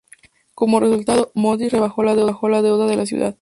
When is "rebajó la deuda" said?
1.71-2.87